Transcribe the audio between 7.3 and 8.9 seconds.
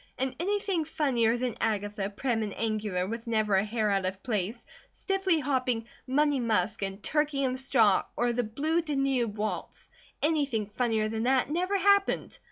In The Straw," or the "Blue